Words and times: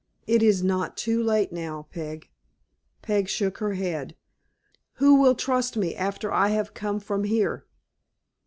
"It 0.25 0.41
is 0.41 0.63
not 0.63 0.97
too 0.97 1.21
late 1.21 1.51
now, 1.51 1.85
Peg." 1.91 2.27
Peg 3.03 3.29
shook 3.29 3.59
her 3.59 3.75
head. 3.75 4.15
"Who 4.93 5.13
will 5.21 5.35
trust 5.35 5.77
me 5.77 5.93
after 5.95 6.33
I 6.33 6.47
have 6.49 6.73
come 6.73 6.99
from 6.99 7.23
here?" 7.23 7.67